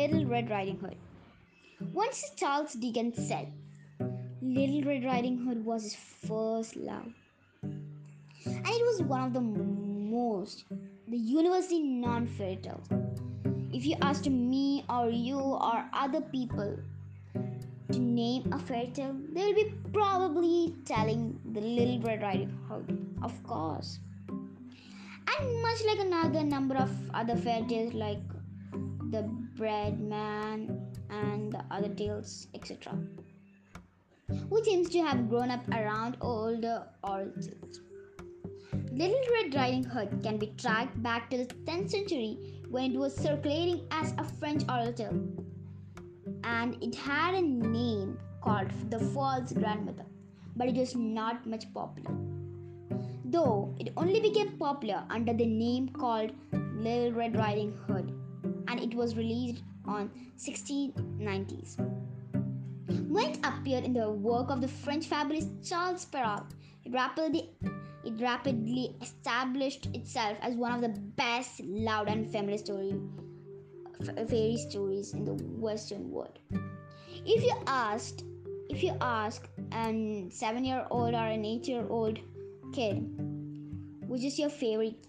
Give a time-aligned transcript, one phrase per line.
[0.00, 0.96] Little Red Riding Hood.
[1.92, 3.52] Once Charles Dickens said,
[4.40, 7.12] Little Red Riding Hood was his first love.
[7.62, 10.64] And it was one of the most,
[11.06, 12.88] the universally non fairy tales.
[13.74, 16.78] If you asked me or you or other people
[17.92, 22.98] to name a fairy tale, they will be probably telling the Little Red Riding Hood,
[23.22, 23.98] of course.
[24.30, 28.20] And much like another number of other fairy tales like
[29.10, 29.22] the
[29.56, 32.96] Bread Man and the other tales, etc.,
[34.48, 37.80] who seems to have grown up around older origins.
[38.92, 43.16] Little Red Riding Hood can be tracked back to the 10th century when it was
[43.16, 45.20] circulating as a French oral tale,
[46.44, 50.06] and it had a name called The False Grandmother,
[50.54, 52.14] but it was not much popular.
[53.24, 58.19] Though it only became popular under the name called Little Red Riding Hood,
[58.70, 61.76] and it was released on 1690s.
[63.08, 66.54] When it appeared in the work of the French fabulist Charles Perrault,
[66.84, 67.50] it rapidly,
[68.04, 72.94] it rapidly established itself as one of the best loved and family story,
[74.28, 76.38] fairy stories in the Western world.
[77.26, 78.24] If you asked,
[78.68, 82.20] if you ask a seven-year-old or an eight-year-old
[82.72, 83.04] kid,
[84.06, 85.06] which is your favorite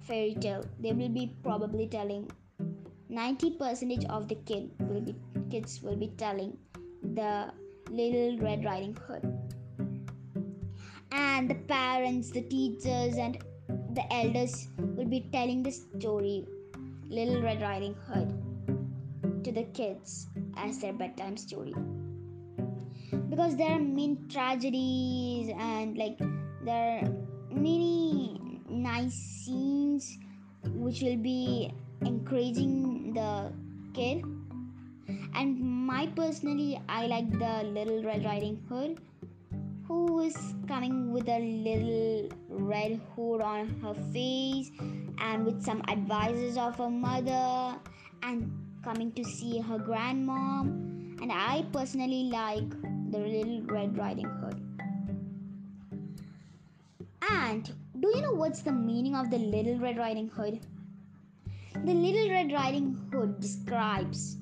[0.00, 2.28] fairy tale, they will be probably telling
[3.12, 5.14] 90% of the kid will be
[5.50, 6.56] kids will be telling
[7.02, 7.52] the
[7.90, 9.24] little red riding hood.
[11.12, 13.36] And the parents the teachers and
[13.94, 16.46] the elders will be telling the story
[17.10, 18.32] little red riding hood
[19.44, 21.74] to the kids as their bedtime story.
[23.28, 26.18] Because there are many tragedies and like
[26.64, 27.12] there are
[27.50, 30.18] many nice scenes
[30.64, 31.74] which will be
[32.32, 33.52] encouraging the
[33.92, 34.24] kid.
[35.34, 38.98] And my personally i like the little red riding hood
[39.86, 44.70] who is coming with a little red hood on her face
[45.18, 47.78] and with some advices of her mother
[48.22, 48.50] and
[48.82, 51.20] coming to see her grandmom.
[51.20, 52.70] And i personally like
[53.10, 54.60] the little red riding hood.
[57.30, 60.60] And do you know what's the meaning of the little red riding hood
[61.84, 64.36] the Little Red Riding Hood describes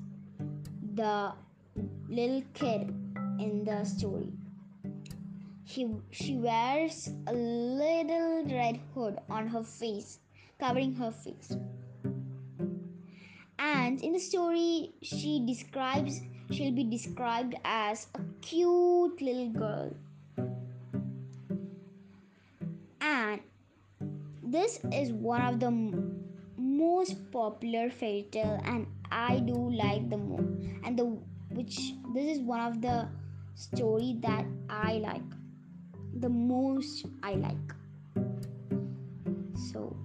[0.93, 1.33] the
[2.07, 2.93] little kid
[3.39, 4.31] in the story.
[5.65, 10.19] She, she wears a little red hood on her face,
[10.59, 11.57] covering her face.
[13.57, 19.95] And in the story, she describes, she'll be described as a cute little girl.
[23.01, 23.41] And
[24.43, 25.71] this is one of the
[26.71, 30.43] most popular fairy tale and I do like the most
[30.83, 31.05] and the
[31.49, 33.07] which this is one of the
[33.55, 35.29] story that I like
[36.19, 37.73] the most I like.
[39.71, 39.95] So